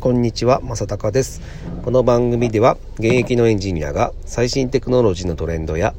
[0.00, 1.42] こんにちは、まさたかです。
[1.84, 5.92] この番組では、現役のエンジニアが最新テクノロジーのトレンドや、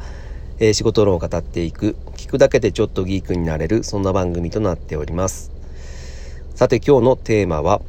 [0.58, 5.52] えー、仕事論を語っていく、聞くだけでちょっとギークになれる、そんな番組となっております。
[6.56, 7.80] さて今日のテーマは、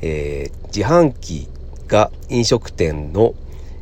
[0.00, 1.46] えー、自販機
[1.86, 3.34] が飲食店の、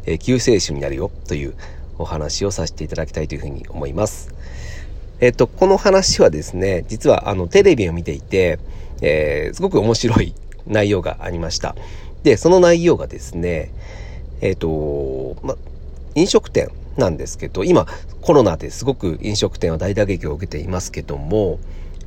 [0.04, 1.54] えー、救世主になるよという
[1.96, 4.34] お話をさせていただきたいというふうに思います。
[5.20, 8.58] えっと、この話はですね、実はあのテレビを見ていて、
[9.00, 10.34] えー、すごく面白い
[10.66, 11.74] 内容がありました。
[12.22, 13.70] で、その内容がですね、
[14.40, 15.56] えっ、ー、と、ま、
[16.14, 17.86] 飲食店なんですけど、今
[18.20, 21.58] コロナですごく飲食店は大打撃を受けていますけども、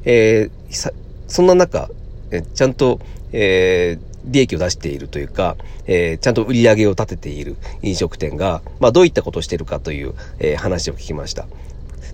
[0.05, 0.93] えー、
[1.27, 1.89] そんな中、
[2.31, 2.99] えちゃんと、
[3.31, 11.45] えー、利益を出しているというか、えー、ちゃんと売り上げを立てている飲食店が、まあ、どういったことをしているかという、えー、話を聞きました。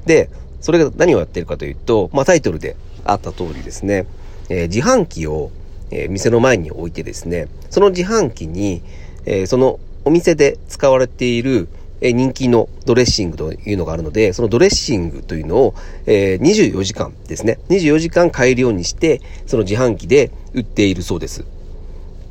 [0.06, 0.30] で、
[0.62, 4.06] それが何をやっているかというと、まあ、タイトルであった通りですね、
[4.50, 5.52] えー、自販機を
[5.92, 8.82] えー、店の前に置いてですね、その自販機に、
[9.26, 11.68] えー、そのお店で使われている、
[12.02, 21.46] えー、人気のドレッシングというのがあるので、そのドレッシングというのを、えー、24時間ですね、24時間買えるようにして、その自販機で売っているそうです。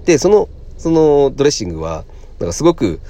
[0.05, 2.05] で、その、そのドレッシングは、
[2.39, 3.01] なんかすごく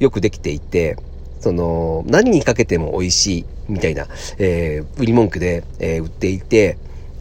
[0.00, 0.96] よくできていて、
[1.40, 4.06] その、何にかけても美味しいみたいな、
[4.38, 6.78] えー、売り文句で、えー、売っていて、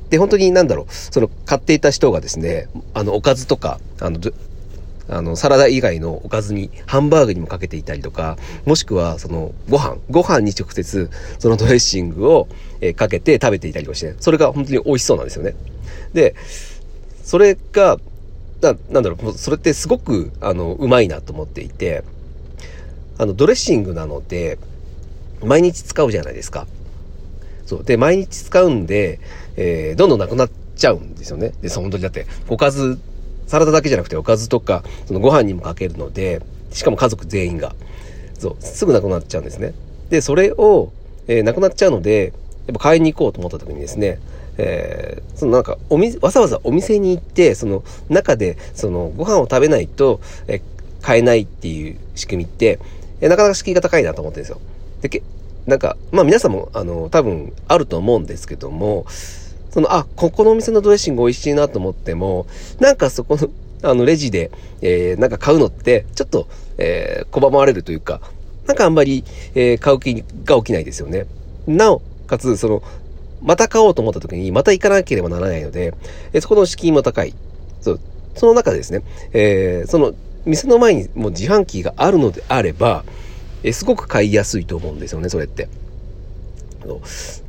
[0.09, 4.19] で、本当になんだろう、その買っていた人がですね、あの、おかずとか、あの、
[5.09, 12.47] あの、サラダ以外のおかずに、ハンバーグにもかけていたりとか、もしくは、その、ご飯、ご飯に直接、そのドレッシングを、
[12.81, 15.55] えかけて食べていたりとかして、それが本当に美味しそうなんですよね。
[16.13, 16.35] で、
[17.23, 17.97] それが、
[18.61, 22.03] ななんだろう、それってすごく、あの、うまいなと思っていて、
[23.17, 24.58] あの、ドレッシングなので、
[25.44, 26.67] 毎日使うじゃないですか。
[27.67, 27.83] そう。
[27.83, 29.19] で、毎日使うんで、
[29.57, 31.53] えー、どんどんなくなっちゃうんですよね。
[31.61, 32.97] で、そ本当にだって、おかず、
[33.45, 37.75] サラダだけじゃなくておかずとか、そのご飯にもかけるので、しかも家族全員が。
[38.39, 39.73] そう、すぐなくなっちゃうんですね。
[40.09, 40.91] で、それを、
[41.27, 42.33] えー、なくなっちゃうので、
[42.67, 44.19] やっぱ買いに行こうと思った時にですね、
[44.57, 50.61] えー、そのなんか、お店、わざわざお店に行って、その中で、そのご飯を食べないと、えー、
[51.01, 52.79] 買えないっていう仕組みって、
[53.22, 54.61] えー、なかなか敷居が高いなと思ってるんですよ。
[55.01, 55.22] で、
[55.67, 59.05] なんか、まあ皆さんも、あの、多分あると思うんですけども、
[59.69, 62.47] その、あ、ここのお店のドレッシング美味しいなと思っても、
[62.79, 63.50] なんかそこの、
[63.83, 64.50] あの、レジで、
[64.81, 68.22] えー、なんか買うのって、ちょっと、えー、拒まれるというか、
[68.66, 69.25] なんかあんまり、
[69.56, 71.27] えー、買う気が起きないですよね。
[71.67, 72.81] なおかつ、その、
[73.41, 75.94] また買おうと思った時に、また行かなければならないので、
[76.31, 77.35] えー、そこの敷居も高い。
[77.81, 78.00] そう。
[78.35, 80.13] その中でですね、えー、その、
[80.45, 83.03] 店の前にもう自販機があるのであれば、
[83.67, 85.67] えすごく買いやすいと思うんですよね、それって。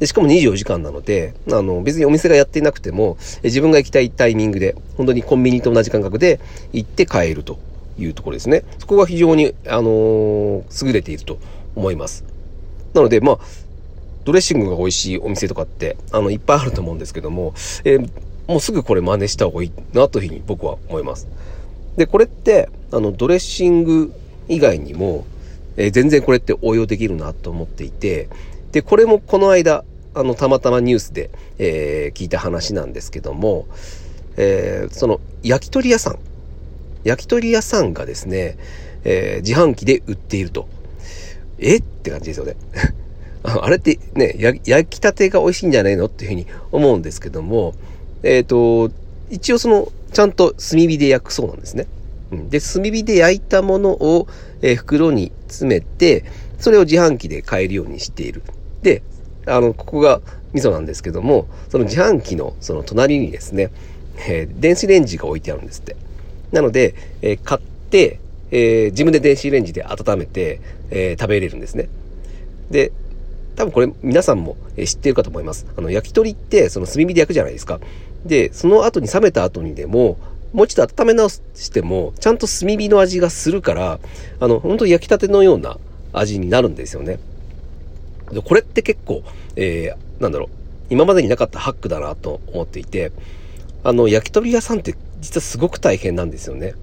[0.00, 6.40] でしかも24時間なので、あの、別にお店がやっていなくても、自分が行きたいタイミングで、本当にコンビニと同じ感覚で
[6.72, 7.58] 行って買えると
[7.98, 8.64] いうところですね。
[8.78, 11.38] そこが非常に、あのー、優れていると
[11.76, 12.24] 思います。
[12.94, 13.38] なので、まあ、
[14.24, 18.10] ドレッシングが美味しいお店とかって、あの、いっぱいあると思うんですけども、えー、
[18.48, 21.28] もうすぐこれ真似した方がいいなというふうに僕は思います。
[21.96, 24.12] で、これって、あの、ドレッシング
[24.48, 25.26] 以外にも、
[25.78, 28.28] え、全然これって応用できるなと思っていて、
[28.72, 33.66] で、これもこの間、あの、たまたまニュースで、えー、聞いた話なんですけども、
[34.36, 36.18] えー、その、焼き鳥屋さん、
[37.04, 38.58] 焼き鳥屋さんがですね、
[39.04, 40.68] えー、自販機で売っていると。
[41.60, 41.76] え？
[41.76, 42.56] って感じですよね。
[43.42, 46.06] あれってね、焼きたてが美味しいんじゃないの？
[46.06, 47.74] っていうふうに思うんですけども、
[48.22, 48.90] えっ、と、
[49.30, 51.86] 一応その、ちゃんと炭火で焼くそうなんですね。
[52.30, 54.28] で、炭火で焼いたものを、
[54.62, 56.24] えー、袋に詰めて、
[56.58, 58.42] それを自販機で買えるようにしている。
[58.82, 59.02] で、
[59.46, 60.20] あの、ここが
[60.52, 63.70] 味噌なんですけども、その自販機のその隣にですね、
[64.28, 65.96] えー、電子レンジが置いてあるんですって。
[66.52, 70.60] なので、えー、買って、えー、自分で電子レンジで温めて、
[70.90, 71.88] え食べれるんですね。
[72.70, 72.92] で、
[73.56, 75.66] 多分これ皆さんも知ってるかと思います。
[75.76, 77.80] あの、焼き鳥ってその炭火で焼くじゃないですか。
[78.24, 80.16] で、その後に冷めた後にでも、
[80.53, 83.99] もう一度温め直しても、ちゃんと炭火の味がするから、
[84.40, 85.78] あの、本当焼きたてのような
[86.12, 87.19] 味になるんですよね。
[88.32, 89.22] でこれって結構、
[89.56, 90.49] えー、なんだろう、
[90.90, 93.12] 今までになかったハックだなと思っていて、
[93.84, 96.75] あの、焼き鳥屋さんって実はすごく大変なんですよね。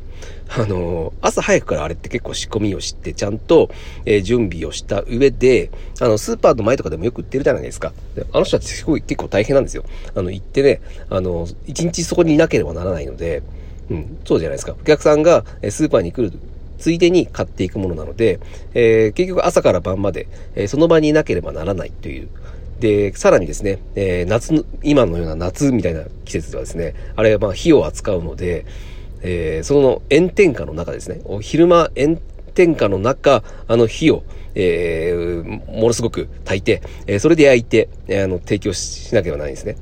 [0.47, 3.69] あの、朝早くからあれって結構仕込みをして、ちゃんと、
[4.05, 7.93] えー、準備をした上で、あの、スーパーの前とかでもよく売ってるじゃないですか。
[8.31, 9.83] あの人たちすごい結構大変なんですよ。
[10.13, 13.41] あの、行ってね、あの、一日そこにいなければならないので、
[13.89, 14.75] うん、そうじゃないですか。
[14.79, 16.37] お客さんがスーパーに来る
[16.77, 18.39] ついでに買っていくものなので、
[18.73, 22.29] えー、結局朝から晩まで、えー、その場にいなければならないという。
[22.79, 28.65] で、さらにですね、えー、夏の、今のような夏みたいな季節ではですね、あれはまあ火を扱うので、
[29.21, 32.19] えー、その炎天下の中ですね、昼間炎
[32.53, 34.23] 天下の中、あの火を、
[34.55, 39.77] えー、ものすごく炊いて、えー、それで焼いて、えー、あの、提供しなければならないんですね。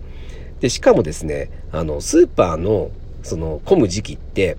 [0.60, 2.92] で、しかもですね、あの、スーパーの、
[3.24, 4.58] その、混む時期って、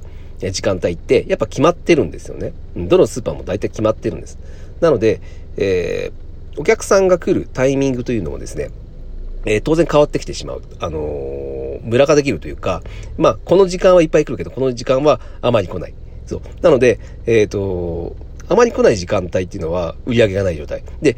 [0.51, 2.53] 時間帯って、やっぱ決まってるんですよね。
[2.77, 4.39] どのスーパーも大体決まってるんです。
[4.81, 5.21] なので、
[5.57, 8.71] えー、お客さんが来るタイミングというのもですね、
[9.47, 10.63] えー、当然変わってきてしまう。
[10.81, 12.83] あのー、ムラができるというか、
[13.19, 15.95] まあ、この時間はいっぱい来るけど、この時間はあまり来ない。
[16.27, 16.43] そう。
[16.63, 18.17] なので、えっ、ー、と、
[18.49, 20.83] あまり来ない時間帯っていうのは売り上げがない状態。
[21.01, 21.17] で、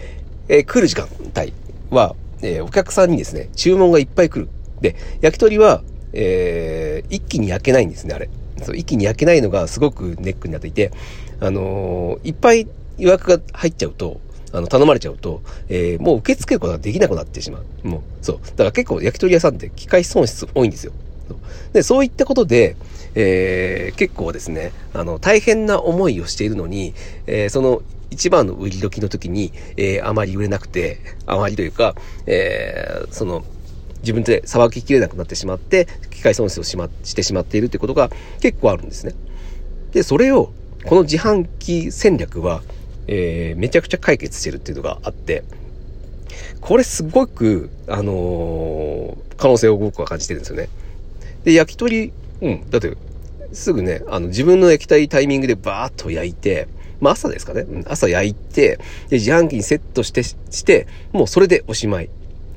[0.48, 1.52] えー、来る時間帯
[1.90, 4.48] は、えー、お客さんにですね、注文がいっぱい来る。
[4.80, 8.28] で、焼き鳥は、えー、一気に焼けないんですね、あれ。
[8.62, 10.92] そう、一気に焼けないのがすごくネックになっていて、
[11.40, 12.66] あのー、いっぱい
[12.98, 14.20] 予約が入っちゃうと、
[14.52, 17.88] あの、頼まれちゃうと、えー、もう受け付けることができなくなってしまう。
[17.88, 18.38] もう、そう。
[18.38, 20.92] だから結構焼き鳥屋さんって機械損失多いんですよ。
[21.72, 22.76] で、そういったことで、
[23.14, 26.94] えー、結構ですね、あの、大変な思いをしているのに、
[27.26, 31.94] えー、その、一番の売り時の時に、えー、あまり売れなくて、あまりというか、
[32.26, 33.44] えー、その、
[34.06, 38.08] 自分でさばききれなくなってしまって、機械損失をしま、してしまっているってことが
[38.40, 39.14] 結構あるんですね。
[39.90, 40.52] で、それを、
[40.84, 42.62] この自販機戦略は、
[43.08, 45.42] えー、めちゃくちゃ解決してるっていうのがあって、
[46.60, 50.68] これすごく、あのー、可能性を僕は感じてるんですよね。
[51.42, 52.96] で、焼き鳥、うん、だって、
[53.52, 56.68] すぐね、あの、自分の焼きたいタイミングでバーッと焼いて、
[57.00, 62.10] まあ朝ですかね、うん、朝焼いて、で、自販機にセットして、して、もうそれでおしまい。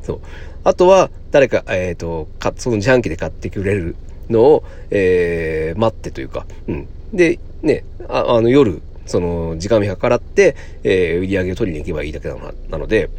[0.09, 0.19] そう。
[0.63, 3.95] あとは、誰か、えっ、ー、と、か、その自販機で買ってくれる
[4.29, 6.87] のを、えー、待ってというか、うん。
[7.13, 13.11] で、ね、ああの夜、その、時間見計らって、えー、売り上げを取りに行けばいいだけなのなので、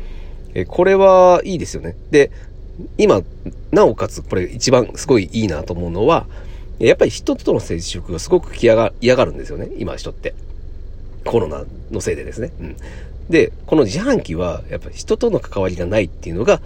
[0.54, 1.94] えー、これはいいですよね。
[2.10, 2.32] で、
[2.98, 3.22] 今、
[3.70, 6.26] なおかつこれ一番すごいいいなと思うのは、
[6.81, 10.34] やっぱり人との接触がすごく嫌が嫌がるんですよね、今人って。
[11.25, 12.50] コロナのせいでですね。
[12.58, 12.76] うん。
[13.30, 16.60] で、この自販機は、やっぱり人との関わりがないっていうのが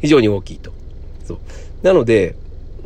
[0.00, 0.72] 非常に大きいと。
[1.24, 1.38] そう。
[1.82, 2.34] なので、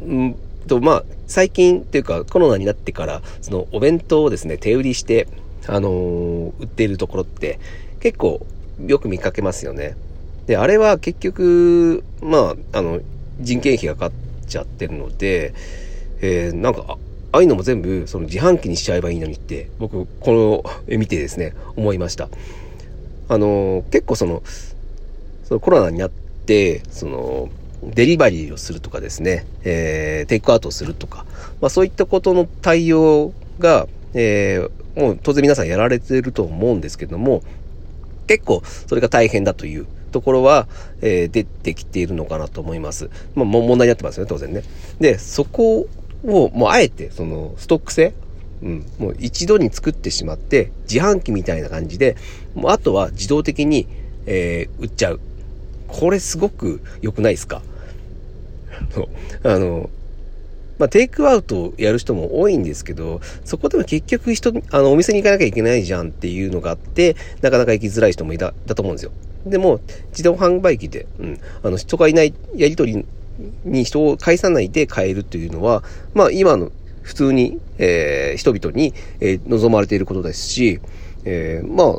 [0.04, 0.36] うん
[0.66, 5.28] と、まあ、最近っていうかコロナになってから、そのお弁当をですね、手売りして、
[5.66, 7.60] あのー、売っているところって
[8.00, 8.44] 結構
[8.86, 9.96] よく見かけますよね。
[10.46, 13.00] で、あれは結局、まあ、あの、
[13.40, 15.54] 人件費がかかっちゃってるので、
[16.20, 16.98] えー、なんか、
[17.32, 22.28] ああいうのも全部その自販機にしちゃえばいいのにって、僕、この見てですね、思いました。
[23.30, 24.42] あの、結構その、
[25.44, 27.48] そのコロナになって、その、
[27.84, 31.24] デリバリーをするとかですね、えー、テイクアウトをするとか、
[31.60, 37.44] まあそういったことの対応が、えー、もう当然皆さんやられてると思うんですけども、
[38.26, 40.66] 結構それが大変だというところは、
[41.00, 43.10] えー、出てきているのかなと思います。
[43.36, 44.64] まあ、問題になってますよね、当然ね。
[44.98, 45.86] で、そこ
[46.24, 48.12] を、もうあえて、その、ストック性
[48.62, 52.16] うん、もう一度に作ってしまって、自販機みたいな感じで、
[52.54, 53.86] もうあとは自動的に、
[54.26, 55.20] えー、売っちゃう。
[55.88, 57.62] これすごく良くないですか？
[59.42, 59.90] あの、
[60.78, 69.12] まあ、テイクアウトをやる人も多いんですけど、そこでも結局人、あの、お店に行かなきゃいけないじゃんっていうのがあって、なかなか行きづらい人もいた、だと思うんですよ。
[69.44, 69.80] でも、
[70.10, 73.04] 自動販売機で、うん、あの、人がいないやりとり
[73.64, 75.82] に人を介さないで買えるというのは、
[76.14, 76.70] まあ、今の
[77.02, 80.80] 普通に、えー、人々に、えー、望まれていることですし、
[81.24, 81.98] えー、ま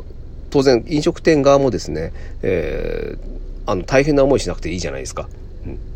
[0.50, 5.28] 当然飲食店側もですね、えー、あの、大変な思いしなくていいじゃないですか。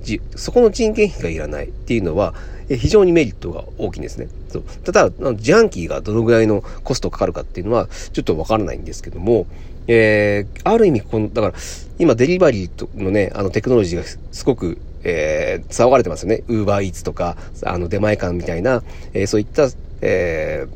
[0.03, 2.35] じそこの人件費がいらないっていうのは、
[2.69, 4.29] え非常にメリットが大きいんですね。
[4.49, 9.47] そうただ、自販機がどのぐらいのコストかかるかっていうのは、ちょっとわからないんですけども、
[9.89, 11.55] えー、ある意味、この、だから、
[11.99, 16.43] 今デリバリーのね、あのテクノロジーがすごく、えー、騒がれてますよね。
[16.49, 18.83] ウーバーイーツとか、あの出前館みたいな、
[19.15, 19.69] えー、そういった、
[20.03, 20.67] え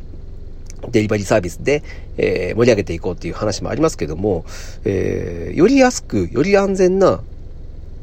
[0.83, 1.83] ー、デリバリーサービスで、
[2.17, 4.45] えー、盛り上げていこうっていう話もありますけども、
[4.85, 7.21] えー、より安く、より安全な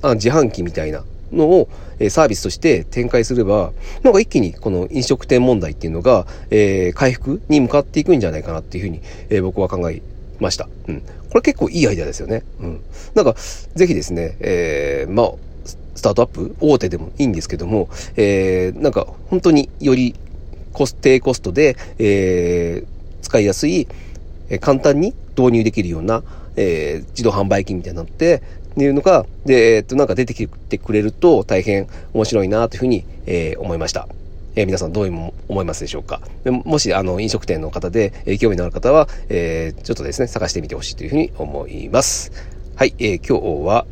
[0.02, 1.70] あ自販機みたいなのを、
[2.00, 3.72] えサービスとして展開すれば、
[4.04, 10.02] なんか一気にこの飲食店問題っていうのが、えー、回復に向かっていくんじゃないかなっていうふうに、えー、僕は考え
[10.40, 10.70] ました。
[10.88, 11.02] うん。
[11.02, 12.44] これ結構いいアイデアですよね。
[12.60, 12.82] うん。
[13.16, 13.36] なんか、
[13.76, 15.32] ぜひですね、えー、まあ、
[15.98, 20.16] スタートアップ大手でもいいんですけども、えー、なんか本当により
[20.72, 23.88] コス低コストで、えー、使いやすい、
[24.50, 26.24] え簡単に導入できるような、
[26.56, 28.42] えー、自動販売機みたいになのって、
[28.78, 34.08] いうのが、で、えっと、なんか出てきてくれると大変面白いなというふうに、えー、思いました。
[34.56, 42.32] えー、皆さんどういう思いますでしょうかもし、あの、飲食店の方で、えー、興味のある方は、えー、ちょっとですね、探してみてほしいというふうに思います。
[42.76, 43.86] はい、えー、今日は、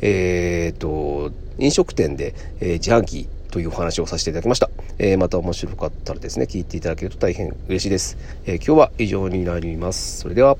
[0.00, 4.70] えー、と、飲食店で、えー、自販機というお話をさせていただきました。
[4.98, 8.16] えー、また面白かったらですね、聞いていただけると大変嬉しいです。
[8.46, 10.20] え、今日は以上になります。
[10.20, 10.56] それでは。